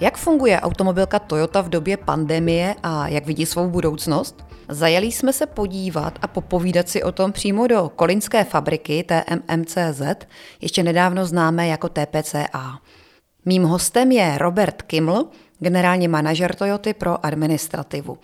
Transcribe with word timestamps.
Jak 0.00 0.16
funguje 0.16 0.60
automobilka 0.60 1.18
Toyota 1.18 1.60
v 1.60 1.68
době 1.68 1.96
pandemie 1.96 2.74
a 2.82 3.08
jak 3.08 3.26
vidí 3.26 3.46
svou 3.46 3.68
budoucnost? 3.68 4.44
Zajeli 4.68 5.06
jsme 5.06 5.32
se 5.32 5.46
podívat 5.46 6.18
a 6.22 6.26
popovídat 6.26 6.88
si 6.88 7.02
o 7.02 7.12
tom 7.12 7.32
přímo 7.32 7.66
do 7.66 7.90
kolinské 7.96 8.44
fabriky 8.44 9.04
TMMCZ, 9.04 10.02
ještě 10.60 10.82
nedávno 10.82 11.26
známé 11.26 11.68
jako 11.68 11.88
TPCA. 11.88 12.78
Mým 13.44 13.62
hostem 13.62 14.12
je 14.12 14.38
Robert 14.38 14.82
Kiml, 14.82 15.28
generální 15.58 16.08
manažer 16.08 16.54
Toyoty 16.54 16.94
pro 16.94 17.26
administrativu. 17.26 18.18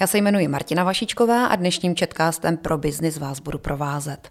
Já 0.00 0.06
se 0.06 0.18
jmenuji 0.18 0.48
Martina 0.48 0.84
Vašičková 0.84 1.46
a 1.46 1.56
dnešním 1.56 1.96
četkáctem 1.96 2.56
pro 2.56 2.78
biznis 2.78 3.18
vás 3.18 3.40
budu 3.40 3.58
provázet. 3.58 4.30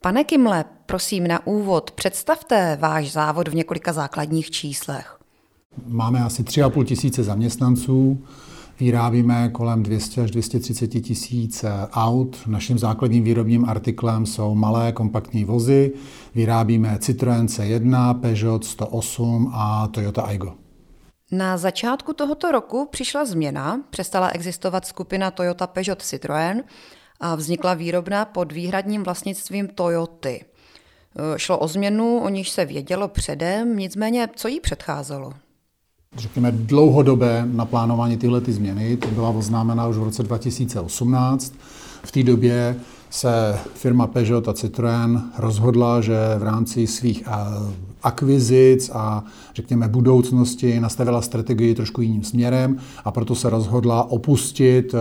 Pane 0.00 0.24
Kimle, 0.24 0.64
prosím 0.86 1.26
na 1.26 1.46
úvod 1.46 1.90
představte 1.90 2.76
váš 2.80 3.12
závod 3.12 3.48
v 3.48 3.54
několika 3.54 3.92
základních 3.92 4.50
číslech. 4.50 5.23
Máme 5.86 6.24
asi 6.24 6.42
3,5 6.42 6.84
tisíce 6.84 7.22
zaměstnanců, 7.22 8.24
vyrábíme 8.80 9.48
kolem 9.48 9.82
200 9.82 10.20
až 10.20 10.30
230 10.30 10.88
tisíc 10.88 11.64
aut. 11.92 12.36
Naším 12.46 12.78
základním 12.78 13.24
výrobním 13.24 13.64
artiklem 13.64 14.26
jsou 14.26 14.54
malé 14.54 14.92
kompaktní 14.92 15.44
vozy. 15.44 15.92
Vyrábíme 16.34 16.96
Citroën 17.00 17.46
C1, 17.46 18.20
Peugeot 18.20 18.64
108 18.64 19.50
a 19.54 19.88
Toyota 19.88 20.22
Aygo. 20.22 20.54
Na 21.32 21.56
začátku 21.56 22.12
tohoto 22.12 22.52
roku 22.52 22.88
přišla 22.90 23.24
změna, 23.24 23.80
přestala 23.90 24.28
existovat 24.28 24.86
skupina 24.86 25.30
Toyota 25.30 25.66
Peugeot 25.66 26.02
Citroën 26.02 26.62
a 27.20 27.34
vznikla 27.34 27.74
výrobna 27.74 28.24
pod 28.24 28.52
výhradním 28.52 29.02
vlastnictvím 29.02 29.68
Toyoty. 29.68 30.44
Šlo 31.36 31.58
o 31.58 31.68
změnu, 31.68 32.18
o 32.18 32.28
níž 32.28 32.50
se 32.50 32.64
vědělo 32.64 33.08
předem, 33.08 33.76
nicméně 33.76 34.28
co 34.36 34.48
jí 34.48 34.60
předcházelo? 34.60 35.32
Řekněme, 36.16 36.52
dlouhodobé 36.52 37.48
naplánování 37.52 38.16
tyhle 38.16 38.40
ty 38.40 38.52
změny. 38.52 38.96
To 38.96 39.08
byla 39.08 39.28
oznámena 39.28 39.86
už 39.86 39.96
v 39.96 40.02
roce 40.02 40.22
2018. 40.22 41.54
V 42.02 42.12
té 42.12 42.22
době 42.22 42.76
se 43.14 43.58
firma 43.74 44.06
Peugeot 44.06 44.48
a 44.48 44.52
Citroën 44.52 45.22
rozhodla, 45.38 46.00
že 46.00 46.16
v 46.38 46.42
rámci 46.42 46.86
svých 46.86 47.22
eh, 47.26 47.30
akvizic 48.02 48.90
a 48.94 49.24
řekněme 49.54 49.88
budoucnosti 49.88 50.80
nastavila 50.80 51.22
strategii 51.22 51.74
trošku 51.74 52.00
jiným 52.00 52.24
směrem 52.24 52.78
a 53.04 53.10
proto 53.10 53.34
se 53.34 53.50
rozhodla 53.50 54.10
opustit 54.10 54.94
eh, 54.94 54.98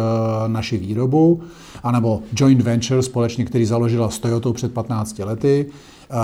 naši 0.47 0.77
výrobu, 0.77 1.41
anebo 1.83 2.21
joint 2.35 2.61
venture 2.61 3.01
společně, 3.01 3.45
který 3.45 3.65
založila 3.65 4.09
s 4.09 4.19
Toyotou 4.19 4.53
před 4.53 4.73
15 4.73 5.19
lety, 5.19 5.65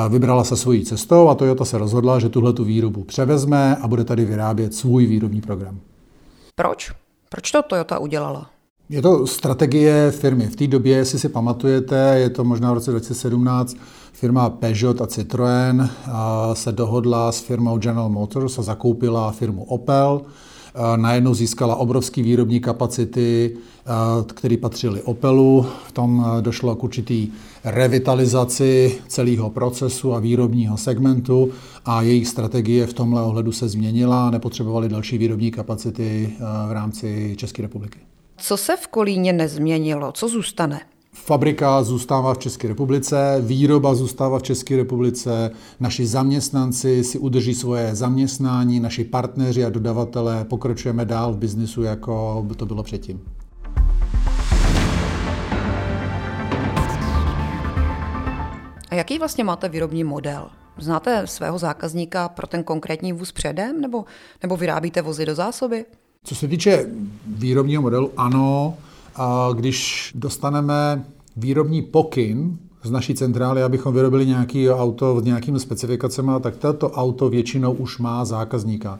vybrala 0.09 0.43
se 0.43 0.57
svojí 0.57 0.85
cestou 0.85 1.29
a 1.29 1.35
Toyota 1.35 1.65
se 1.65 1.77
rozhodla, 1.77 2.19
že 2.19 2.29
tuhle 2.29 2.53
tu 2.53 2.63
výrobu 2.63 3.03
převezme 3.03 3.75
a 3.75 3.87
bude 3.87 4.03
tady 4.03 4.25
vyrábět 4.25 4.73
svůj 4.73 5.05
výrobní 5.05 5.41
program. 5.41 5.79
Proč? 6.55 6.91
Proč 7.29 7.51
to 7.51 7.61
Toyota 7.61 7.99
udělala? 7.99 8.58
Je 8.91 9.01
to 9.01 9.27
strategie 9.27 10.11
firmy. 10.11 10.47
V 10.47 10.55
té 10.55 10.67
době, 10.67 10.97
jestli 10.97 11.19
si 11.19 11.29
pamatujete, 11.29 12.13
je 12.17 12.29
to 12.29 12.43
možná 12.43 12.71
v 12.71 12.73
roce 12.73 12.91
2017, 12.91 13.77
firma 14.13 14.49
Peugeot 14.49 15.01
a 15.01 15.05
Citroën 15.05 15.89
se 16.53 16.71
dohodla 16.71 17.31
s 17.31 17.39
firmou 17.39 17.77
General 17.77 18.09
Motors 18.09 18.59
a 18.59 18.61
zakoupila 18.61 19.31
firmu 19.31 19.63
Opel. 19.63 20.21
Najednou 20.95 21.33
získala 21.33 21.75
obrovský 21.75 22.21
výrobní 22.21 22.59
kapacity, 22.59 23.57
které 24.33 24.57
patřily 24.57 25.01
Opelu. 25.01 25.65
V 25.87 25.91
tom 25.91 26.25
došlo 26.41 26.75
k 26.75 26.83
určitý 26.83 27.27
revitalizaci 27.63 28.97
celého 29.07 29.49
procesu 29.49 30.13
a 30.13 30.19
výrobního 30.19 30.77
segmentu 30.77 31.49
a 31.85 32.01
jejich 32.01 32.27
strategie 32.27 32.87
v 32.87 32.93
tomhle 32.93 33.23
ohledu 33.23 33.51
se 33.51 33.69
změnila. 33.69 34.29
Nepotřebovali 34.29 34.89
další 34.89 35.17
výrobní 35.17 35.51
kapacity 35.51 36.33
v 36.67 36.71
rámci 36.71 37.33
České 37.37 37.61
republiky. 37.61 37.99
Co 38.41 38.57
se 38.57 38.77
v 38.77 38.87
Kolíně 38.87 39.33
nezměnilo? 39.33 40.11
Co 40.11 40.27
zůstane? 40.27 40.81
Fabrika 41.13 41.83
zůstává 41.83 42.33
v 42.33 42.37
České 42.37 42.67
republice, 42.67 43.37
výroba 43.41 43.95
zůstává 43.95 44.39
v 44.39 44.43
České 44.43 44.77
republice, 44.77 45.51
naši 45.79 46.05
zaměstnanci 46.05 47.03
si 47.03 47.19
udrží 47.19 47.55
svoje 47.55 47.95
zaměstnání, 47.95 48.79
naši 48.79 49.03
partneři 49.03 49.65
a 49.65 49.69
dodavatelé 49.69 50.45
pokračujeme 50.45 51.05
dál 51.05 51.33
v 51.33 51.37
biznisu, 51.37 51.83
jako 51.83 52.43
by 52.47 52.55
to 52.55 52.65
bylo 52.65 52.83
předtím. 52.83 53.21
A 58.89 58.95
jaký 58.95 59.19
vlastně 59.19 59.43
máte 59.43 59.69
výrobní 59.69 60.03
model? 60.03 60.49
Znáte 60.77 61.27
svého 61.27 61.57
zákazníka 61.57 62.29
pro 62.29 62.47
ten 62.47 62.63
konkrétní 62.63 63.13
vůz 63.13 63.31
předem, 63.31 63.81
nebo, 63.81 64.05
nebo 64.41 64.57
vyrábíte 64.57 65.01
vozy 65.01 65.25
do 65.25 65.35
zásoby? 65.35 65.85
Co 66.23 66.35
se 66.35 66.47
týče 66.47 66.85
výrobního 67.27 67.81
modelu, 67.81 68.11
ano. 68.17 68.77
A 69.15 69.49
když 69.55 70.11
dostaneme 70.15 71.05
výrobní 71.37 71.81
pokyn 71.81 72.57
z 72.83 72.91
naší 72.91 73.15
centrály, 73.15 73.63
abychom 73.63 73.93
vyrobili 73.93 74.25
nějaké 74.25 74.73
auto 74.73 75.19
s 75.19 75.23
nějakými 75.23 75.59
specifikacemi, 75.59 76.31
tak 76.41 76.57
toto 76.57 76.91
auto 76.91 77.29
většinou 77.29 77.73
už 77.73 77.97
má 77.97 78.25
zákazníka. 78.25 78.99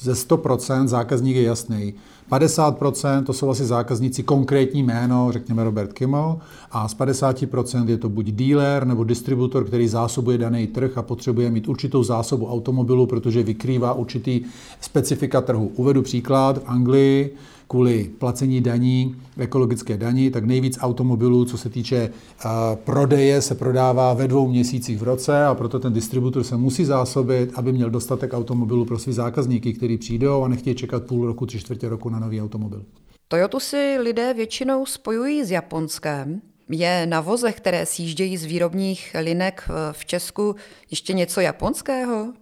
Ze 0.00 0.12
100% 0.12 0.86
zákazník 0.86 1.36
je 1.36 1.42
jasný. 1.42 1.94
50% 2.30 3.24
to 3.24 3.32
jsou 3.32 3.50
asi 3.50 3.64
zákazníci 3.64 4.22
konkrétní 4.22 4.82
jméno, 4.82 5.32
řekněme 5.32 5.64
Robert 5.64 5.92
Kimmel, 5.92 6.38
a 6.70 6.88
z 6.88 6.96
50% 6.96 7.88
je 7.88 7.98
to 7.98 8.08
buď 8.08 8.26
dealer 8.26 8.86
nebo 8.86 9.04
distributor, 9.04 9.64
který 9.64 9.88
zásobuje 9.88 10.38
daný 10.38 10.66
trh 10.66 10.98
a 10.98 11.02
potřebuje 11.02 11.50
mít 11.50 11.68
určitou 11.68 12.02
zásobu 12.02 12.46
automobilu, 12.46 13.06
protože 13.06 13.42
vykrývá 13.42 13.92
určitý 13.92 14.40
specifika 14.80 15.40
trhu. 15.40 15.72
Uvedu 15.76 16.02
příklad 16.02 16.58
v 16.58 16.66
Anglii, 16.66 17.36
kvůli 17.72 18.10
placení 18.18 18.60
daní, 18.60 19.16
ekologické 19.38 19.96
daní, 19.96 20.30
tak 20.30 20.44
nejvíc 20.44 20.78
automobilů, 20.80 21.44
co 21.44 21.58
se 21.58 21.70
týče 21.70 22.10
uh, 22.44 22.50
prodeje, 22.76 23.42
se 23.42 23.54
prodává 23.54 24.14
ve 24.14 24.28
dvou 24.28 24.48
měsících 24.48 24.98
v 24.98 25.02
roce 25.02 25.44
a 25.44 25.54
proto 25.54 25.78
ten 25.78 25.92
distributor 25.92 26.44
se 26.44 26.56
musí 26.56 26.84
zásobit, 26.84 27.50
aby 27.54 27.72
měl 27.72 27.90
dostatek 27.90 28.32
automobilů 28.34 28.84
pro 28.84 28.98
své 28.98 29.12
zákazníky, 29.12 29.72
kteří 29.72 29.98
přijdou 29.98 30.42
a 30.42 30.48
nechtějí 30.48 30.76
čekat 30.76 31.02
půl 31.02 31.26
roku, 31.26 31.46
tři 31.46 31.60
čtvrtě 31.60 31.88
roku 31.88 32.08
na 32.08 32.18
nový 32.18 32.42
automobil. 32.42 32.84
Toyotu 33.28 33.60
si 33.60 33.96
lidé 34.00 34.34
většinou 34.34 34.86
spojují 34.86 35.44
s 35.44 35.50
Japonskem. 35.50 36.40
Je 36.70 37.06
na 37.06 37.20
vozech, 37.20 37.56
které 37.56 37.86
sjíždějí 37.86 38.36
z 38.36 38.44
výrobních 38.44 39.16
linek 39.20 39.68
v 39.92 40.04
Česku, 40.04 40.56
ještě 40.90 41.12
něco 41.12 41.40
japonského? 41.40 42.32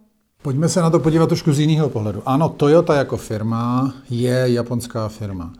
Pojďme 0.42 0.68
se 0.68 0.80
na 0.80 0.90
to 0.90 1.00
podívat 1.00 1.26
trošku 1.26 1.52
z 1.52 1.60
jiného 1.60 1.88
pohledu. 1.88 2.22
Ano, 2.26 2.48
Toyota 2.48 2.94
jako 2.94 3.16
firma 3.16 3.94
je 4.10 4.44
japonská 4.46 5.08
firma. 5.08 5.52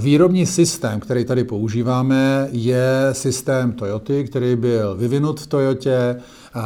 Výrobní 0.00 0.46
systém, 0.46 1.00
který 1.00 1.24
tady 1.24 1.44
používáme, 1.44 2.48
je 2.52 3.08
systém 3.12 3.72
Toyoty, 3.72 4.24
který 4.24 4.56
byl 4.56 4.96
vyvinut 4.96 5.40
v 5.40 5.46
Toyotě, 5.46 6.16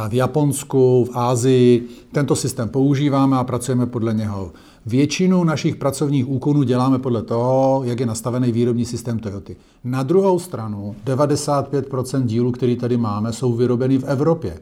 v 0.09 0.13
Japonsku, 0.13 1.05
v 1.05 1.17
Ázii. 1.17 1.87
Tento 2.11 2.35
systém 2.35 2.69
používáme 2.69 3.37
a 3.37 3.43
pracujeme 3.43 3.85
podle 3.85 4.13
něho. 4.13 4.51
Většinu 4.85 5.43
našich 5.43 5.75
pracovních 5.75 6.29
úkonů 6.29 6.63
děláme 6.63 6.99
podle 6.99 7.23
toho, 7.23 7.81
jak 7.85 7.99
je 7.99 8.05
nastavený 8.05 8.51
výrobní 8.51 8.85
systém 8.85 9.19
Toyoty. 9.19 9.55
Na 9.83 10.03
druhou 10.03 10.39
stranu 10.39 10.95
95% 11.05 12.23
dílů, 12.23 12.51
který 12.51 12.75
tady 12.75 12.97
máme, 12.97 13.33
jsou 13.33 13.53
vyrobeny 13.53 13.97
v 13.97 14.03
Evropě. 14.03 14.59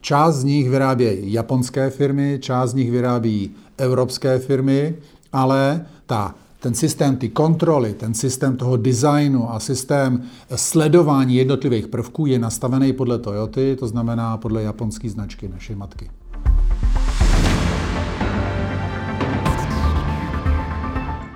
Část 0.00 0.34
z 0.36 0.44
nich 0.44 0.70
vyrábějí 0.70 1.32
japonské 1.32 1.90
firmy, 1.90 2.38
část 2.42 2.70
z 2.70 2.74
nich 2.74 2.90
vyrábí 2.90 3.50
evropské 3.78 4.38
firmy, 4.38 4.94
ale 5.32 5.86
ta 6.06 6.34
ten 6.60 6.74
systém 6.74 7.16
ty 7.16 7.28
kontroly, 7.28 7.94
ten 7.94 8.14
systém 8.14 8.56
toho 8.56 8.76
designu 8.76 9.52
a 9.52 9.60
systém 9.60 10.22
sledování 10.54 11.36
jednotlivých 11.36 11.88
prvků 11.88 12.26
je 12.26 12.38
nastavený 12.38 12.92
podle 12.92 13.18
Toyoty, 13.18 13.76
to 13.76 13.88
znamená 13.88 14.36
podle 14.36 14.62
japonské 14.62 15.10
značky 15.10 15.48
naší 15.48 15.74
matky. 15.74 16.10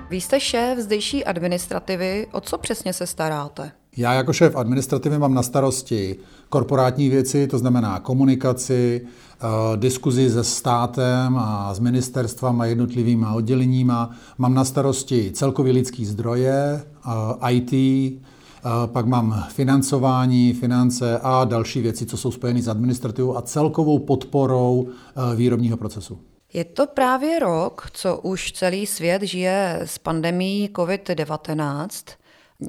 Vy 0.09 0.21
jste 0.21 0.39
šéf 0.39 0.79
zdejší 0.79 1.25
administrativy. 1.25 2.27
O 2.31 2.41
co 2.41 2.57
přesně 2.57 2.93
se 2.93 3.07
staráte? 3.07 3.71
Já 3.97 4.13
jako 4.13 4.33
šéf 4.33 4.55
administrativy 4.55 5.19
mám 5.19 5.33
na 5.33 5.43
starosti 5.43 6.15
korporátní 6.49 7.09
věci, 7.09 7.47
to 7.47 7.57
znamená 7.57 7.99
komunikaci, 7.99 9.01
eh, 9.05 9.77
diskuzi 9.77 10.29
se 10.29 10.43
státem 10.43 11.37
a 11.37 11.73
s 11.73 11.79
ministerstvem 11.79 12.61
a 12.61 12.65
jednotlivými 12.65 13.25
odděleníma. 13.33 14.09
Mám 14.37 14.53
na 14.53 14.65
starosti 14.65 15.31
celkový 15.33 15.71
lidský 15.71 16.05
zdroje, 16.05 16.83
eh, 16.85 17.51
IT, 17.51 17.73
eh, 17.73 18.69
pak 18.85 19.05
mám 19.05 19.45
financování, 19.49 20.53
finance 20.53 21.19
a 21.23 21.45
další 21.45 21.81
věci, 21.81 22.05
co 22.05 22.17
jsou 22.17 22.31
spojeny 22.31 22.61
s 22.61 22.67
administrativou 22.67 23.37
a 23.37 23.41
celkovou 23.41 23.99
podporou 23.99 24.87
výrobního 25.35 25.77
procesu. 25.77 26.19
Je 26.53 26.63
to 26.63 26.87
právě 26.87 27.39
rok, 27.39 27.87
co 27.93 28.17
už 28.17 28.51
celý 28.51 28.85
svět 28.85 29.21
žije 29.21 29.79
s 29.85 29.97
pandemí 29.97 30.69
COVID-19. 30.75 31.89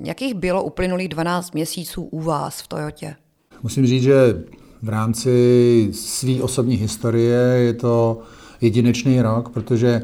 Jakých 0.02 0.34
bylo 0.34 0.64
uplynulých 0.64 1.08
12 1.08 1.54
měsíců 1.54 2.02
u 2.02 2.20
vás 2.20 2.60
v 2.60 2.68
Toyotě? 2.68 3.16
Musím 3.62 3.86
říct, 3.86 4.02
že 4.02 4.44
v 4.82 4.88
rámci 4.88 5.88
své 5.92 6.42
osobní 6.42 6.76
historie 6.76 7.38
je 7.38 7.72
to 7.72 8.18
jedinečný 8.60 9.22
rok, 9.22 9.48
protože 9.48 10.02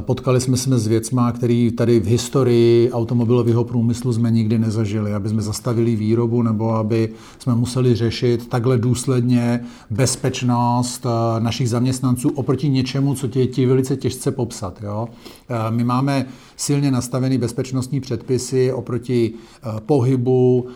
Potkali 0.00 0.40
jsme 0.40 0.56
se 0.56 0.78
s 0.78 0.86
věcma, 0.86 1.32
který 1.32 1.70
tady 1.72 2.00
v 2.00 2.06
historii 2.06 2.92
automobilového 2.92 3.64
průmyslu 3.64 4.12
jsme 4.12 4.30
nikdy 4.30 4.58
nezažili, 4.58 5.14
aby 5.14 5.28
jsme 5.28 5.42
zastavili 5.42 5.96
výrobu 5.96 6.42
nebo 6.42 6.74
aby 6.74 7.08
jsme 7.38 7.54
museli 7.54 7.94
řešit 7.94 8.48
takhle 8.48 8.78
důsledně 8.78 9.60
bezpečnost 9.90 11.06
eh, 11.06 11.40
našich 11.40 11.70
zaměstnanců 11.70 12.28
oproti 12.28 12.68
něčemu, 12.68 13.14
co 13.14 13.28
tě 13.28 13.46
ti 13.46 13.66
velice 13.66 13.96
těžce 13.96 14.30
popsat. 14.30 14.82
Jo? 14.82 15.08
Eh, 15.48 15.70
my 15.70 15.84
máme 15.84 16.26
silně 16.56 16.90
nastavený 16.90 17.38
bezpečnostní 17.38 18.00
předpisy 18.00 18.72
oproti 18.72 19.32
eh, 19.34 19.80
pohybu, 19.86 20.66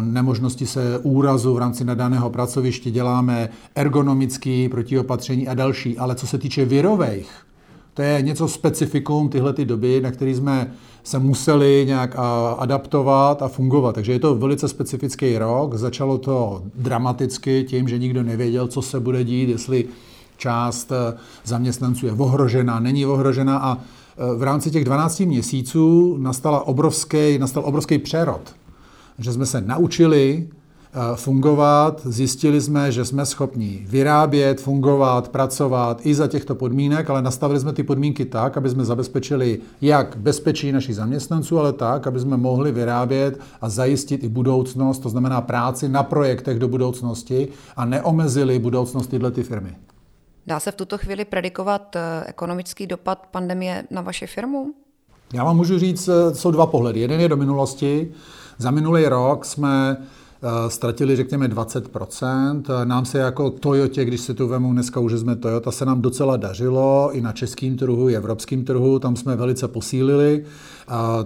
nemožnosti 0.00 0.66
se 0.66 0.98
úrazu 0.98 1.54
v 1.54 1.58
rámci 1.58 1.84
nadaného 1.84 2.30
pracoviště, 2.30 2.90
děláme 2.90 3.48
ergonomický 3.74 4.68
protiopatření 4.68 5.48
a 5.48 5.54
další. 5.54 5.98
Ale 5.98 6.14
co 6.14 6.26
se 6.26 6.38
týče 6.38 6.64
virových, 6.64 7.30
to 7.98 8.02
je 8.02 8.22
něco 8.22 8.48
specifikum 8.48 9.28
tyhle 9.28 9.52
ty 9.52 9.64
doby, 9.64 10.00
na 10.00 10.10
který 10.10 10.34
jsme 10.34 10.72
se 11.02 11.18
museli 11.18 11.84
nějak 11.86 12.16
adaptovat 12.58 13.42
a 13.42 13.48
fungovat. 13.48 13.94
Takže 13.94 14.12
je 14.12 14.18
to 14.18 14.34
velice 14.34 14.68
specifický 14.68 15.38
rok. 15.38 15.74
Začalo 15.74 16.18
to 16.18 16.62
dramaticky 16.74 17.64
tím, 17.68 17.88
že 17.88 17.98
nikdo 17.98 18.22
nevěděl, 18.22 18.68
co 18.68 18.82
se 18.82 19.00
bude 19.00 19.24
dít, 19.24 19.48
jestli 19.48 19.84
část 20.36 20.92
eh, 20.92 21.18
zaměstnanců 21.44 22.06
je 22.06 22.12
ohrožena, 22.12 22.80
není 22.80 23.06
ohrožena 23.06 23.58
a 23.58 23.78
eh, 23.78 24.36
v 24.36 24.42
rámci 24.42 24.70
těch 24.70 24.84
12 24.84 25.20
měsíců 25.20 26.16
nastala 26.18 26.66
obrovský, 26.66 27.38
nastal 27.38 27.62
obrovský 27.66 27.98
přerod. 27.98 28.54
Že 29.18 29.32
jsme 29.32 29.46
se 29.46 29.60
naučili 29.60 30.48
fungovat. 31.14 32.00
Zjistili 32.04 32.60
jsme, 32.60 32.92
že 32.92 33.04
jsme 33.04 33.26
schopni 33.26 33.86
vyrábět, 33.88 34.60
fungovat, 34.60 35.28
pracovat 35.28 36.06
i 36.06 36.14
za 36.14 36.26
těchto 36.26 36.54
podmínek, 36.54 37.10
ale 37.10 37.22
nastavili 37.22 37.60
jsme 37.60 37.72
ty 37.72 37.82
podmínky 37.82 38.24
tak, 38.24 38.56
aby 38.56 38.70
jsme 38.70 38.84
zabezpečili 38.84 39.58
jak 39.80 40.16
bezpečí 40.16 40.72
našich 40.72 40.96
zaměstnanců, 40.96 41.58
ale 41.58 41.72
tak, 41.72 42.06
aby 42.06 42.20
jsme 42.20 42.36
mohli 42.36 42.72
vyrábět 42.72 43.40
a 43.60 43.68
zajistit 43.68 44.24
i 44.24 44.28
budoucnost, 44.28 44.98
to 44.98 45.08
znamená 45.08 45.40
práci 45.40 45.88
na 45.88 46.02
projektech 46.02 46.58
do 46.58 46.68
budoucnosti 46.68 47.48
a 47.76 47.84
neomezili 47.84 48.58
budoucnost 48.58 49.06
tyhle 49.06 49.30
ty 49.30 49.42
firmy. 49.42 49.76
Dá 50.46 50.60
se 50.60 50.72
v 50.72 50.74
tuto 50.74 50.98
chvíli 50.98 51.24
predikovat 51.24 51.96
eh, 51.96 52.24
ekonomický 52.26 52.86
dopad 52.86 53.26
pandemie 53.30 53.84
na 53.90 54.00
vaši 54.02 54.26
firmu? 54.26 54.74
Já 55.32 55.44
vám 55.44 55.56
můžu 55.56 55.78
říct, 55.78 56.08
eh, 56.08 56.34
jsou 56.34 56.50
dva 56.50 56.66
pohledy. 56.66 57.00
Jeden 57.00 57.20
je 57.20 57.28
do 57.28 57.36
minulosti. 57.36 58.12
Za 58.58 58.70
minulý 58.70 59.06
rok 59.06 59.44
jsme 59.44 59.96
Eh, 59.98 60.27
ztratili 60.68 61.16
řekněme 61.16 61.48
20%. 61.48 62.62
Eh, 62.82 62.84
nám 62.84 63.04
se 63.04 63.18
jako 63.18 63.50
Toyotě, 63.50 64.04
když 64.04 64.20
se 64.20 64.34
tu 64.34 64.48
vemu 64.48 64.72
dneska 64.72 65.00
už 65.00 65.12
jsme 65.12 65.36
Toyota, 65.36 65.70
se 65.70 65.84
nám 65.84 66.02
docela 66.02 66.36
dařilo 66.36 67.10
i 67.12 67.20
na 67.20 67.32
českém 67.32 67.76
trhu, 67.76 68.08
i 68.08 68.16
evropském 68.16 68.64
trhu, 68.64 68.98
tam 68.98 69.16
jsme 69.16 69.36
velice 69.36 69.68
posílili, 69.68 70.44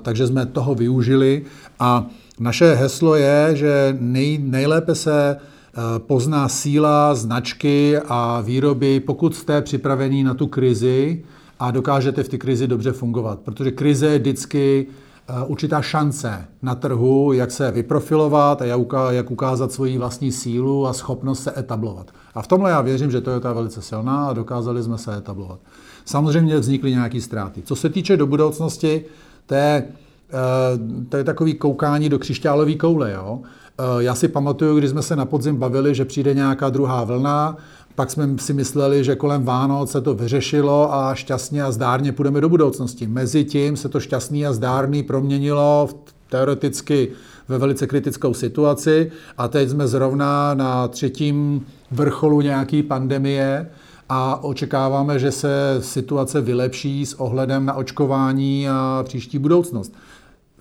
takže 0.02 0.26
jsme 0.26 0.46
toho 0.46 0.74
využili 0.74 1.42
a 1.78 2.06
naše 2.40 2.74
heslo 2.74 3.14
je, 3.14 3.50
že 3.52 3.96
nej, 4.00 4.38
nejlépe 4.38 4.94
se 4.94 5.36
eh, 5.36 5.80
pozná 5.98 6.48
síla 6.48 7.14
značky 7.14 7.98
a 8.08 8.40
výroby, 8.40 9.00
pokud 9.00 9.36
jste 9.36 9.62
připravení 9.62 10.24
na 10.24 10.34
tu 10.34 10.46
krizi 10.46 11.24
a 11.58 11.70
dokážete 11.70 12.22
v 12.22 12.28
té 12.28 12.38
krizi 12.38 12.66
dobře 12.66 12.92
fungovat. 12.92 13.40
Protože 13.40 13.70
krize 13.70 14.06
je 14.06 14.18
vždycky 14.18 14.86
Eh, 14.86 15.11
určitá 15.46 15.82
šance 15.82 16.44
na 16.62 16.74
trhu, 16.74 17.32
jak 17.32 17.50
se 17.50 17.70
vyprofilovat 17.70 18.62
a 18.62 18.64
jak 19.10 19.30
ukázat 19.30 19.72
svoji 19.72 19.98
vlastní 19.98 20.32
sílu 20.32 20.86
a 20.86 20.92
schopnost 20.92 21.42
se 21.42 21.52
etablovat. 21.58 22.10
A 22.34 22.42
v 22.42 22.46
tomhle 22.46 22.70
já 22.70 22.80
věřím, 22.80 23.10
že 23.10 23.20
Toyota 23.20 23.48
je 23.48 23.54
velice 23.54 23.82
silná 23.82 24.28
a 24.28 24.32
dokázali 24.32 24.82
jsme 24.82 24.98
se 24.98 25.16
etablovat. 25.16 25.58
Samozřejmě 26.04 26.58
vznikly 26.58 26.90
nějaké 26.90 27.20
ztráty. 27.20 27.62
Co 27.62 27.76
se 27.76 27.88
týče 27.88 28.16
do 28.16 28.26
budoucnosti, 28.26 29.04
to 29.46 29.54
je, 29.54 29.84
eh, 30.30 31.04
to 31.08 31.16
je 31.16 31.24
takový 31.24 31.54
koukání 31.54 32.08
do 32.08 32.19
křišťálové 32.19 32.74
koule. 32.74 33.12
Jo? 33.12 33.40
Eh, 33.78 34.02
já 34.02 34.14
si 34.14 34.28
pamatuju, 34.28 34.78
když 34.78 34.90
jsme 34.90 35.02
se 35.02 35.16
na 35.16 35.24
podzim 35.24 35.56
bavili, 35.56 35.94
že 35.94 36.04
přijde 36.04 36.34
nějaká 36.34 36.70
druhá 36.70 37.04
vlna, 37.04 37.56
pak 37.94 38.10
jsme 38.10 38.28
si 38.38 38.52
mysleli, 38.52 39.04
že 39.04 39.16
kolem 39.16 39.44
Vánoc 39.44 39.90
se 39.90 40.00
to 40.00 40.14
vyřešilo 40.14 40.94
a 40.94 41.14
šťastně 41.14 41.62
a 41.62 41.72
zdárně 41.72 42.12
půjdeme 42.12 42.40
do 42.40 42.48
budoucnosti. 42.48 43.06
Mezitím 43.06 43.76
se 43.76 43.88
to 43.88 44.00
šťastný 44.00 44.46
a 44.46 44.52
zdárný 44.52 45.02
proměnilo 45.02 45.88
v 45.90 46.12
teoreticky 46.30 47.08
ve 47.48 47.58
velice 47.58 47.86
kritickou 47.86 48.34
situaci 48.34 49.12
a 49.38 49.48
teď 49.48 49.68
jsme 49.68 49.88
zrovna 49.88 50.54
na 50.54 50.88
třetím 50.88 51.66
vrcholu 51.90 52.40
nějaké 52.40 52.82
pandemie 52.82 53.70
a 54.08 54.44
očekáváme, 54.44 55.18
že 55.18 55.32
se 55.32 55.78
situace 55.80 56.40
vylepší 56.40 57.06
s 57.06 57.14
ohledem 57.14 57.66
na 57.66 57.74
očkování 57.74 58.68
a 58.68 59.04
příští 59.06 59.38
budoucnost. 59.38 59.92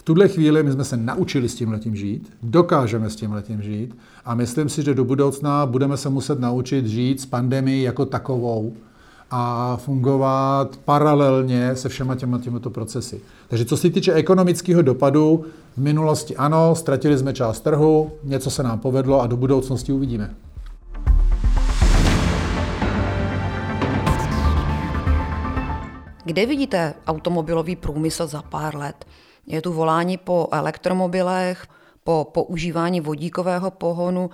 V 0.02 0.04
tuhle 0.04 0.28
chvíli 0.28 0.64
my 0.64 0.72
jsme 0.72 0.84
se 0.84 0.98
naučili 0.98 1.50
s 1.50 1.56
tím 1.56 1.72
letím 1.72 1.96
žít, 1.96 2.34
dokážeme 2.44 3.10
s 3.10 3.16
tím 3.16 3.32
letím 3.32 3.62
žít 3.62 3.98
a 4.26 4.36
myslím 4.36 4.70
si, 4.70 4.84
že 4.84 4.94
do 4.94 5.06
budoucna 5.06 5.66
budeme 5.66 5.98
se 5.98 6.10
muset 6.10 6.40
naučit 6.40 6.86
žít 6.86 7.22
s 7.22 7.26
pandemii 7.26 7.84
jako 7.84 8.06
takovou 8.06 8.74
a 9.32 9.78
fungovat 9.78 10.78
paralelně 10.86 11.76
se 11.76 11.90
všema 11.90 12.16
těma 12.16 12.40
těmito 12.40 12.70
procesy. 12.70 13.22
Takže 13.48 13.66
co 13.66 13.78
se 13.78 13.90
týče 13.90 14.14
ekonomického 14.14 14.82
dopadu, 14.82 15.46
v 15.78 15.82
minulosti 15.82 16.36
ano, 16.36 16.76
ztratili 16.76 17.18
jsme 17.18 17.34
část 17.34 17.60
trhu, 17.60 18.12
něco 18.24 18.50
se 18.50 18.64
nám 18.64 18.80
povedlo 18.80 19.22
a 19.22 19.28
do 19.28 19.38
budoucnosti 19.38 19.92
uvidíme. 19.92 20.36
Kde 26.26 26.46
vidíte 26.46 26.94
automobilový 27.08 27.76
průmysl 27.76 28.28
za 28.28 28.42
pár 28.42 28.76
let? 28.76 29.06
Je 29.48 29.62
tu 29.62 29.74
volání 29.74 30.18
po 30.18 30.48
elektromobilech, 30.52 31.68
po 32.04 32.28
používání 32.34 33.02
vodíkového 33.02 33.72
pohonu. 33.72 34.30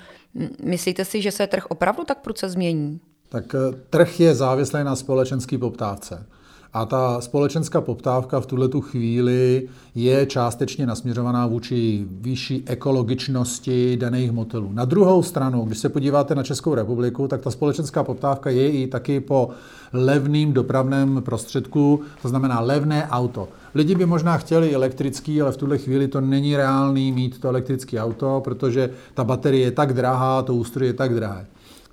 Myslíte 0.64 1.06
si, 1.06 1.22
že 1.22 1.32
se 1.32 1.48
trh 1.48 1.66
opravdu 1.66 2.04
tak 2.04 2.22
prudce 2.22 2.50
změní? 2.50 3.00
Tak 3.30 3.56
eh, 3.56 3.78
trh 3.90 4.20
je 4.20 4.36
závislý 4.36 4.84
na 4.84 4.96
společenské 4.96 5.58
poptávce. 5.58 6.26
A 6.74 6.86
ta 6.86 7.22
společenská 7.22 7.82
poptávka 7.82 8.40
v 8.40 8.46
tuhle 8.46 8.68
tu 8.68 8.82
chvíli 8.82 9.68
je 9.96 10.26
částečně 10.26 10.86
nasměřovaná 10.86 11.48
vůči 11.48 12.06
vyšší 12.10 12.64
ekologičnosti 12.66 13.98
daných 13.98 14.32
motelů. 14.32 14.70
Na 14.74 14.86
druhou 14.86 15.24
stranu, 15.24 15.66
když 15.66 15.78
se 15.78 15.90
podíváte 15.90 16.36
na 16.36 16.44
Českou 16.44 16.76
republiku, 16.76 17.28
tak 17.28 17.42
ta 17.42 17.52
společenská 17.52 18.04
poptávka 18.04 18.50
je 18.50 18.72
i 18.72 18.88
taky 18.88 19.20
po 19.20 19.50
levným 19.94 20.54
dopravném 20.54 21.22
prostředku, 21.22 22.02
to 22.22 22.30
znamená 22.30 22.60
levné 22.60 23.08
auto. 23.08 23.48
Lidi 23.76 23.96
by 23.96 24.06
možná 24.06 24.38
chtěli 24.38 24.76
elektrický, 24.76 25.42
ale 25.42 25.52
v 25.52 25.58
tuhle 25.58 25.78
chvíli 25.78 26.08
to 26.08 26.22
není 26.22 26.56
reálný 26.56 27.12
mít 27.12 27.40
to 27.40 27.48
elektrické 27.50 28.02
auto, 28.02 28.42
protože 28.44 28.90
ta 29.14 29.24
baterie 29.24 29.66
je 29.66 29.72
tak 29.72 29.94
drahá, 29.94 30.42
to 30.42 30.56
ústroj 30.56 30.88
je 30.88 30.94
tak 30.94 31.16
drahé. 31.16 31.46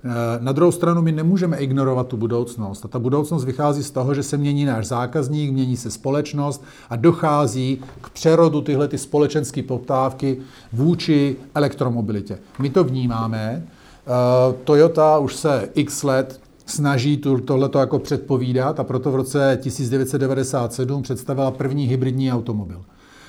Eh, 0.05 0.39
na 0.39 0.51
druhou 0.51 0.71
stranu 0.71 1.01
my 1.01 1.11
nemůžeme 1.11 1.57
ignorovat 1.57 2.07
tu 2.07 2.17
budoucnost. 2.17 2.85
A 2.85 2.87
ta 2.87 2.99
budoucnost 2.99 3.45
vychází 3.45 3.83
z 3.83 3.91
toho, 3.91 4.13
že 4.13 4.23
se 4.23 4.37
mění 4.37 4.65
náš 4.65 4.87
zákazník, 4.87 5.51
mění 5.51 5.77
se 5.77 5.91
společnost 5.91 6.63
a 6.89 6.95
dochází 6.95 7.81
k 8.01 8.09
přerodu 8.09 8.61
tyhle 8.61 8.87
ty 8.87 8.97
společenské 8.97 9.63
poptávky 9.63 10.37
vůči 10.73 11.35
elektromobilitě. 11.55 12.37
My 12.59 12.69
to 12.69 12.83
vnímáme. 12.83 13.63
Eh, 13.65 14.53
Toyota 14.63 15.17
už 15.17 15.35
se 15.35 15.69
x 15.73 16.03
let 16.03 16.39
snaží 16.65 17.17
tohleto 17.45 17.79
jako 17.79 17.99
předpovídat 17.99 18.79
a 18.79 18.83
proto 18.83 19.11
v 19.11 19.15
roce 19.15 19.59
1997 19.61 21.01
představila 21.01 21.51
první 21.51 21.85
hybridní 21.85 22.31
automobil. 22.31 22.81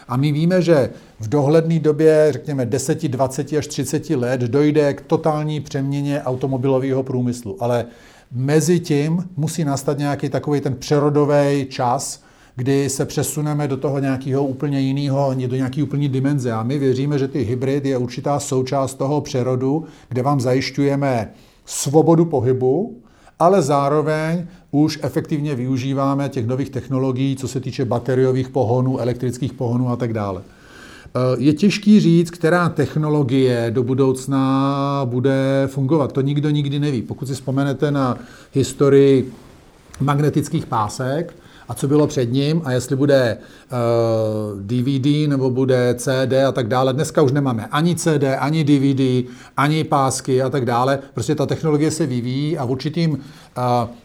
A 0.08 0.16
my 0.16 0.32
víme, 0.32 0.62
že 0.62 0.90
v 1.20 1.28
dohledné 1.28 1.78
době, 1.78 2.28
řekněme 2.30 2.66
10, 2.66 3.02
20 3.02 3.52
až 3.52 3.66
30 3.66 4.10
let, 4.10 4.40
dojde 4.40 4.94
k 4.94 5.00
totální 5.00 5.60
přeměně 5.60 6.22
automobilového 6.22 7.02
průmyslu. 7.02 7.56
Ale 7.60 7.86
mezi 8.32 8.80
tím 8.80 9.28
musí 9.36 9.64
nastat 9.64 9.98
nějaký 9.98 10.28
takový 10.28 10.60
ten 10.60 10.74
přerodový 10.74 11.66
čas, 11.68 12.22
kdy 12.56 12.90
se 12.90 13.04
přesuneme 13.04 13.68
do 13.68 13.76
toho 13.76 13.98
nějakého 13.98 14.44
úplně 14.44 14.80
jiného, 14.80 15.34
do 15.46 15.56
nějaké 15.56 15.82
úplně 15.82 16.08
dimenze. 16.08 16.52
A 16.52 16.62
my 16.62 16.78
věříme, 16.78 17.18
že 17.18 17.28
ty 17.28 17.42
hybrid 17.42 17.84
je 17.84 17.96
určitá 17.96 18.40
součást 18.40 18.94
toho 18.94 19.20
přerodu, 19.20 19.84
kde 20.08 20.22
vám 20.22 20.40
zajišťujeme 20.40 21.32
svobodu 21.64 22.24
pohybu, 22.24 23.02
ale 23.38 23.62
zároveň 23.62 24.46
už 24.82 24.98
efektivně 25.02 25.54
využíváme 25.54 26.28
těch 26.28 26.46
nových 26.46 26.70
technologií, 26.70 27.36
co 27.36 27.48
se 27.48 27.60
týče 27.60 27.84
bateriových 27.84 28.48
pohonů, 28.48 29.00
elektrických 29.00 29.52
pohonů 29.52 29.88
a 29.88 29.96
tak 29.96 30.12
dále. 30.12 30.42
Eh, 30.42 31.18
je 31.38 31.52
těžký 31.52 32.00
říct, 32.00 32.30
která 32.30 32.68
technologie 32.68 33.70
do 33.70 33.82
budoucna 33.82 35.02
bude 35.04 35.68
fungovat. 35.72 36.12
To 36.12 36.20
nikdo 36.20 36.50
nikdy 36.50 36.78
neví. 36.78 37.02
Pokud 37.02 37.26
si 37.26 37.34
vzpomenete 37.34 37.90
na 37.90 38.18
historii 38.52 39.32
magnetických 40.00 40.66
pásek 40.66 41.34
a 41.68 41.74
co 41.74 41.88
bylo 41.88 42.06
před 42.06 42.32
ním 42.32 42.62
a 42.64 42.72
jestli 42.72 42.96
bude 42.96 43.38
uh, 43.72 44.60
DVD 44.60 45.28
nebo 45.28 45.50
bude 45.50 45.94
CD 45.98 46.32
a 46.48 46.52
tak 46.52 46.68
dále. 46.68 46.92
Dneska 46.92 47.22
už 47.22 47.32
nemáme 47.32 47.66
ani 47.66 47.94
CD, 47.94 48.24
ani 48.38 48.64
DVD, 48.64 49.30
ani 49.56 49.84
pásky 49.84 50.42
a 50.42 50.50
tak 50.50 50.64
dále. 50.64 50.98
Prostě 51.14 51.34
ta 51.34 51.46
technologie 51.46 51.90
se 51.90 52.06
vyvíjí 52.06 52.58
a 52.58 52.64
v 52.64 52.70
určitým 52.70 53.10
uh, 53.10 53.18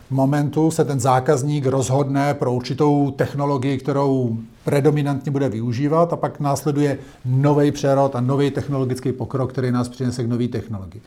momentu 0.10 0.72
se 0.72 0.86
ten 0.86 1.00
zákazník 1.00 1.65
rozhodne 1.65 2.34
pro 2.34 2.53
určitou 2.53 3.12
technologii, 3.12 3.77
kterou 3.77 4.38
predominantně 4.65 5.32
bude 5.32 5.50
využívat 5.50 6.13
a 6.13 6.15
pak 6.15 6.39
následuje 6.39 6.98
nový 7.25 7.72
přerod 7.72 8.15
a 8.15 8.22
nový 8.22 8.51
technologický 8.51 9.12
pokrok, 9.12 9.51
který 9.51 9.72
nás 9.72 9.89
přinese 9.89 10.24
k 10.24 10.27
nové 10.27 10.48
technologii. 10.48 11.01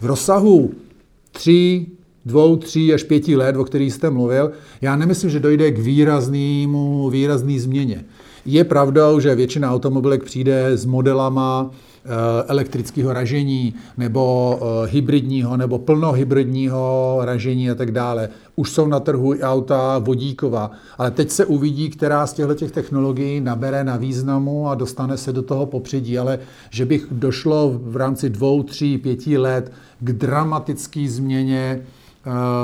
V 0.00 0.06
rozsahu 0.06 0.70
tří, 1.32 1.92
dvou, 2.26 2.56
tří 2.56 2.94
až 2.94 3.02
pěti 3.02 3.36
let, 3.36 3.56
o 3.56 3.64
kterých 3.64 3.92
jste 3.92 4.10
mluvil, 4.10 4.50
já 4.80 4.96
nemyslím, 4.96 5.30
že 5.30 5.40
dojde 5.40 5.70
k 5.70 5.78
výraznému, 5.78 7.10
výrazný 7.10 7.60
změně. 7.60 8.04
Je 8.46 8.64
pravdou, 8.64 9.20
že 9.20 9.34
většina 9.34 9.72
automobilek 9.72 10.24
přijde 10.24 10.70
s 10.76 10.84
modelama 10.84 11.70
eh, 11.70 12.08
elektrického 12.46 13.12
ražení 13.12 13.74
nebo 13.96 14.58
eh, 14.60 14.90
hybridního 14.90 15.56
nebo 15.56 15.78
plnohybridního 15.78 17.18
ražení 17.22 17.70
a 17.70 17.74
tak 17.74 17.90
dále. 17.90 18.28
Už 18.56 18.70
jsou 18.70 18.86
na 18.86 19.00
trhu 19.00 19.34
i 19.34 19.42
auta 19.42 19.98
vodíková, 19.98 20.70
ale 20.98 21.10
teď 21.10 21.30
se 21.30 21.44
uvidí, 21.44 21.90
která 21.90 22.26
z 22.26 22.32
těchto 22.32 22.54
těch 22.54 22.72
technologií 22.72 23.40
nabere 23.40 23.84
na 23.84 23.96
významu 23.96 24.68
a 24.68 24.74
dostane 24.74 25.16
se 25.16 25.32
do 25.32 25.42
toho 25.42 25.66
popředí. 25.66 26.18
Ale 26.18 26.38
že 26.70 26.84
bych 26.84 27.06
došlo 27.10 27.80
v 27.82 27.96
rámci 27.96 28.30
dvou, 28.30 28.62
tří, 28.62 28.98
pěti 28.98 29.38
let 29.38 29.72
k 30.00 30.12
dramatické 30.12 31.06
změně 31.08 31.82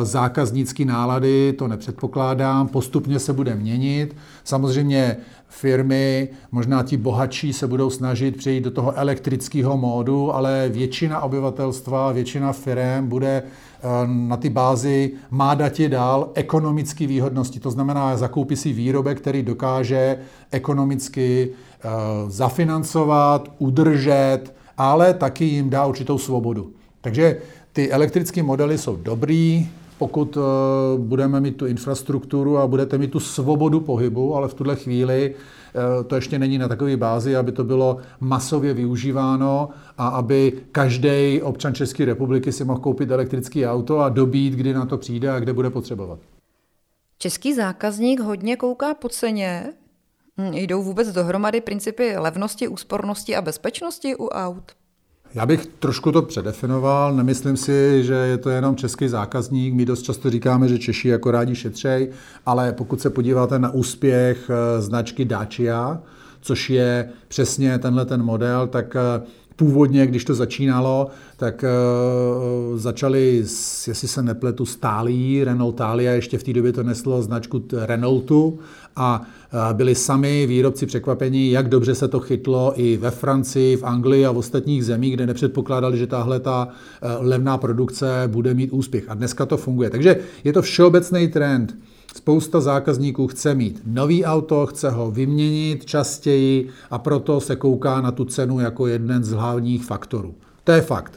zákaznické 0.03 0.85
nálady, 0.85 1.53
to 1.53 1.69
nepředpokládám, 1.69 2.69
postupně 2.69 3.19
se 3.19 3.33
bude 3.33 3.55
měnit. 3.55 4.17
Samozřejmě 4.45 5.17
firmy, 5.49 6.29
možná 6.53 6.83
ti 6.83 6.97
bohatší 6.97 7.53
se 7.53 7.67
budou 7.67 7.91
snažit 7.91 8.37
přejít 8.37 8.65
do 8.65 8.71
toho 8.71 8.99
elektrického 8.99 9.77
módu, 9.77 10.35
ale 10.35 10.69
většina 10.69 11.21
obyvatelstva, 11.21 12.13
většina 12.13 12.53
firm 12.53 13.09
bude 13.09 13.43
eh, 13.43 13.89
na 14.07 14.37
ty 14.37 14.51
bázi 14.51 15.13
má 15.31 15.55
datě 15.55 15.89
dál 15.89 16.31
ekonomické 16.35 17.07
výhodnosti. 17.07 17.61
To 17.61 17.71
znamená, 17.71 18.17
zakoupí 18.17 18.57
si 18.57 18.73
výrobek, 18.73 19.21
který 19.21 19.43
dokáže 19.43 20.19
ekonomicky 20.51 21.51
eh, 21.51 21.89
zafinancovat, 22.29 23.49
udržet, 23.59 24.55
ale 24.79 25.15
taky 25.15 25.45
jim 25.45 25.71
dá 25.71 25.87
určitou 25.87 26.19
svobodu. 26.19 26.71
Takže 27.01 27.37
ty 27.73 27.91
elektrické 27.91 28.43
modely 28.43 28.79
jsou 28.79 28.97
dobrý, 28.97 29.69
pokud 29.99 30.37
uh, 30.37 30.43
budeme 30.99 31.41
mít 31.41 31.57
tu 31.57 31.67
infrastrukturu 31.67 32.59
a 32.59 32.67
budete 32.67 32.99
mít 32.99 33.11
tu 33.11 33.21
svobodu 33.21 33.81
pohybu, 33.81 34.37
ale 34.37 34.49
v 34.49 34.55
tuhle 34.55 34.77
chvíli 34.77 35.35
uh, 35.35 36.05
to 36.05 36.15
ještě 36.15 36.39
není 36.39 36.59
na 36.59 36.69
takové 36.69 36.97
bázi, 36.97 37.37
aby 37.37 37.53
to 37.53 37.65
bylo 37.65 37.97
masově 38.21 38.75
využíváno 38.75 39.69
a 39.99 40.09
aby 40.09 40.53
každý 40.73 41.43
občan 41.43 41.75
České 41.75 42.05
republiky 42.05 42.53
si 42.53 42.65
mohl 42.65 42.81
koupit 42.81 43.11
elektrické 43.11 43.69
auto 43.69 43.99
a 43.99 44.09
dobít, 44.09 44.55
kdy 44.55 44.75
na 44.75 44.87
to 44.87 44.99
přijde 44.99 45.31
a 45.31 45.41
kde 45.41 45.53
bude 45.53 45.71
potřebovat. 45.71 46.19
Český 47.19 47.55
zákazník 47.55 48.21
hodně 48.21 48.57
kouká 48.57 48.95
po 48.95 49.09
ceně. 49.09 49.73
Hm, 50.39 50.55
jdou 50.55 50.83
vůbec 50.83 51.13
dohromady 51.13 51.61
principy 51.61 52.17
levnosti, 52.17 52.69
úspornosti 52.69 53.37
a 53.37 53.43
bezpečnosti 53.43 54.17
u 54.17 54.29
aut? 54.29 54.73
Já 55.35 55.47
bych 55.47 55.67
trošku 55.67 56.13
to 56.13 56.23
předefinoval. 56.23 57.15
Nemyslím 57.15 57.57
si, 57.57 58.05
že 58.05 58.15
je 58.15 58.39
to 58.39 58.51
jenom 58.51 58.77
český 58.77 59.09
zákazník. 59.09 59.75
My 59.75 59.85
dost 59.85 60.03
často 60.03 60.31
říkáme, 60.31 60.69
že 60.69 60.79
Češi 60.79 61.09
jako 61.09 61.31
rádi 61.31 61.55
šetřej, 61.55 62.11
ale 62.47 62.73
pokud 62.73 63.01
se 63.01 63.11
podíváte 63.11 63.59
na 63.59 63.71
úspěch 63.71 64.51
eh, 64.51 64.83
značky 64.83 65.25
Dacia, 65.25 65.99
což 66.41 66.71
je 66.71 67.09
přesně 67.29 67.79
tenhle 67.79 68.05
ten 68.05 68.23
model, 68.23 68.67
tak 68.67 68.97
eh, 68.97 69.23
původně, 69.57 70.07
když 70.07 70.25
to 70.25 70.35
začínalo, 70.35 71.07
tak 71.37 71.65
uh, 71.65 72.79
začali, 72.79 73.43
s, 73.47 73.89
jestli 73.89 74.09
se 74.09 74.23
nepletu, 74.23 74.67
stálí 74.67 75.45
Renault 75.45 75.77
Talia, 75.77 76.13
ještě 76.13 76.39
v 76.39 76.43
té 76.43 76.53
době 76.53 76.73
to 76.73 76.83
neslo 76.83 77.23
značku 77.23 77.63
Renaultu 77.73 78.59
a 78.97 79.21
uh, 79.21 79.77
byli 79.77 79.95
sami 79.95 80.47
výrobci 80.47 80.87
překvapení, 80.87 81.51
jak 81.51 81.69
dobře 81.69 81.95
se 81.95 82.09
to 82.09 82.21
chytlo 82.21 82.73
i 82.77 82.97
ve 82.97 83.11
Francii, 83.11 83.77
v 83.77 83.85
Anglii 83.85 84.27
a 84.27 84.33
v 84.33 84.39
ostatních 84.39 84.85
zemích, 84.85 85.15
kde 85.15 85.27
nepředpokládali, 85.27 85.99
že 85.99 86.07
tahle 86.07 86.41
ta 86.41 86.69
uh, 86.69 87.11
levná 87.27 87.59
produkce 87.59 88.07
bude 88.27 88.55
mít 88.55 88.73
úspěch. 88.73 89.05
A 89.09 89.15
dneska 89.15 89.47
to 89.47 89.57
funguje. 89.57 89.91
Takže 89.91 90.17
je 90.45 90.53
to 90.53 90.63
všeobecný 90.63 91.29
trend. 91.29 91.77
Spousta 92.17 92.61
zákazníků 92.61 93.27
chce 93.27 93.55
mít 93.55 93.83
nový 93.87 94.25
auto, 94.25 94.67
chce 94.67 94.91
ho 94.91 95.11
vyměnit 95.11 95.85
častěji 95.85 96.69
a 96.91 96.99
proto 96.99 97.41
se 97.41 97.57
kouká 97.57 98.01
na 98.01 98.13
tu 98.13 98.25
cenu 98.25 98.61
jako 98.61 98.87
jeden 98.87 99.25
z 99.25 99.31
hlavních 99.31 99.85
faktorů. 99.85 100.35
To 100.65 100.73
je 100.73 100.81
fakt. 100.81 101.13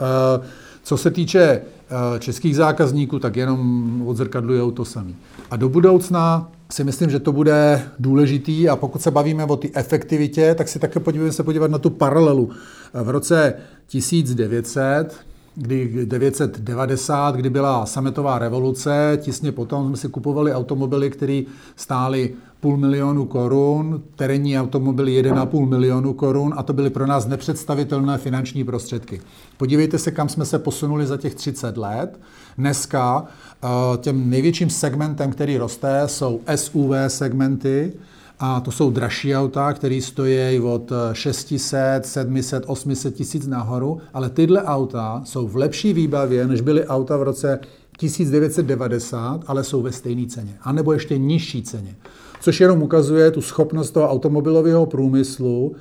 Eh, 0.00 0.46
co 0.82 0.96
se 0.96 1.10
týče 1.10 1.40
eh, 1.40 2.18
českých 2.18 2.56
zákazníků, 2.56 3.18
tak 3.18 3.36
jenom 3.36 4.02
odzrkadlují 4.08 4.72
to 4.72 4.84
samé. 4.84 5.12
A 5.50 5.56
do 5.56 5.68
budoucna 5.68 6.52
si 6.70 6.84
myslím, 6.84 7.10
že 7.10 7.20
to 7.20 7.32
bude 7.32 7.82
důležitý 7.98 8.68
a 8.68 8.76
pokud 8.76 9.02
se 9.02 9.10
bavíme 9.10 9.44
o 9.44 9.56
té 9.56 9.68
efektivitě, 9.74 10.54
tak 10.54 10.68
si 10.68 10.78
také 10.78 11.00
podívejme 11.00 11.32
se 11.32 11.42
podívat 11.42 11.70
na 11.70 11.78
tu 11.78 11.90
paralelu. 11.90 12.50
V 12.94 13.08
roce 13.08 13.54
1900 13.86 15.16
kdy 15.56 16.06
990, 16.06 17.36
kdy 17.36 17.50
byla 17.50 17.86
sametová 17.86 18.38
revoluce, 18.38 19.18
těsně 19.22 19.52
potom 19.52 19.86
jsme 19.86 19.96
si 19.96 20.08
kupovali 20.08 20.54
automobily, 20.54 21.10
které 21.10 21.42
stály 21.76 22.34
půl 22.60 22.76
milionu 22.76 23.24
korun, 23.24 24.02
terénní 24.16 24.58
automobily 24.58 25.22
1,5 25.22 25.68
milionu 25.68 26.12
korun 26.12 26.54
a 26.56 26.62
to 26.62 26.72
byly 26.72 26.90
pro 26.90 27.06
nás 27.06 27.26
nepředstavitelné 27.26 28.18
finanční 28.18 28.64
prostředky. 28.64 29.20
Podívejte 29.56 29.98
se, 29.98 30.10
kam 30.10 30.28
jsme 30.28 30.44
se 30.44 30.58
posunuli 30.58 31.06
za 31.06 31.16
těch 31.16 31.34
30 31.34 31.76
let. 31.76 32.20
Dneska 32.58 33.24
eh, 33.24 33.68
těm 33.96 34.30
největším 34.30 34.70
segmentem, 34.70 35.30
který 35.32 35.58
roste, 35.58 36.02
jsou 36.06 36.40
SUV 36.56 36.90
segmenty, 37.08 37.92
a 38.38 38.60
to 38.60 38.70
jsou 38.70 38.90
dražší 38.90 39.34
auta, 39.34 39.72
které 39.72 40.00
stojí 40.02 40.60
od 40.60 40.92
600, 41.12 42.06
700, 42.06 42.64
800 42.66 43.14
tisíc 43.14 43.46
nahoru, 43.46 44.00
ale 44.14 44.30
tyhle 44.30 44.62
auta 44.62 45.22
jsou 45.24 45.48
v 45.48 45.56
lepší 45.56 45.92
výbavě, 45.92 46.46
než 46.46 46.60
byly 46.60 46.86
auta 46.86 47.16
v 47.16 47.22
roce 47.22 47.58
1990, 47.98 49.44
ale 49.46 49.64
jsou 49.64 49.82
ve 49.82 49.92
stejné 49.92 50.26
ceně, 50.26 50.58
anebo 50.62 50.92
ještě 50.92 51.18
nižší 51.18 51.62
ceně. 51.62 51.96
Což 52.40 52.60
jenom 52.60 52.82
ukazuje 52.82 53.30
tu 53.30 53.40
schopnost 53.40 53.90
toho 53.90 54.08
automobilového 54.08 54.86
průmyslu 54.86 55.74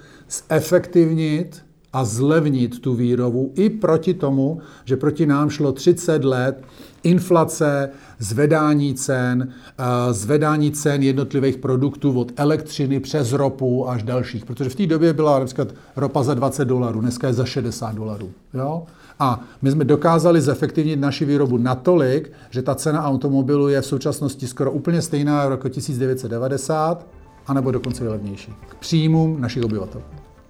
zefektivnit 0.50 1.62
a 1.94 2.06
zlevnit 2.06 2.82
tu 2.82 2.94
výrobu 2.94 3.52
i 3.56 3.70
proti 3.70 4.14
tomu, 4.14 4.60
že 4.86 4.98
proti 4.98 5.26
nám 5.26 5.50
šlo 5.50 5.72
30 5.72 6.24
let 6.24 6.64
inflace, 7.06 7.90
zvedání 8.20 8.94
cen, 8.94 9.50
eh, 9.78 10.14
zvedání 10.14 10.72
cen 10.72 11.04
jednotlivých 11.04 11.58
produktů 11.58 12.20
od 12.20 12.32
elektřiny 12.36 13.00
přes 13.00 13.34
ropu 13.34 13.90
až 13.90 14.04
dalších. 14.04 14.46
Protože 14.46 14.70
v 14.70 14.76
té 14.76 14.86
době 14.86 15.14
byla 15.14 15.40
například 15.40 15.68
ropa 15.96 16.24
za 16.24 16.34
20 16.34 16.66
dolarů, 16.66 17.02
dneska 17.02 17.28
je 17.28 17.34
za 17.34 17.46
60 17.46 17.96
dolarů. 17.96 18.32
Jo? 18.54 18.84
A 19.20 19.40
my 19.62 19.72
jsme 19.72 19.86
dokázali 19.86 20.42
zefektivnit 20.42 21.00
naši 21.00 21.26
výrobu 21.26 21.58
natolik, 21.58 22.32
že 22.50 22.62
ta 22.62 22.76
cena 22.76 23.04
automobilu 23.04 23.68
je 23.68 23.82
v 23.82 23.86
současnosti 23.86 24.48
skoro 24.48 24.72
úplně 24.72 25.02
stejná 25.02 25.44
jako 25.44 25.70
1990, 25.70 27.08
anebo 27.48 27.72
dokonce 27.72 28.10
levnější. 28.10 28.54
K 28.68 28.76
příjmům 28.76 29.42
našich 29.42 29.64
obyvatel. 29.64 30.02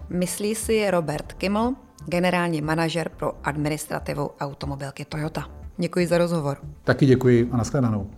Myslí 0.10 0.56
si 0.56 0.92
Robert 0.92 1.34
Kimmel, 1.34 1.74
generální 2.06 2.62
manažer 2.62 3.10
pro 3.18 3.34
administrativu 3.44 4.30
automobilky 4.40 5.06
Toyota. 5.06 5.65
Děkuji 5.78 6.08
za 6.08 6.18
rozhovor. 6.18 6.58
Taky 6.84 7.06
děkuji 7.06 7.50
a 7.52 7.58
nashledanou. 7.58 8.10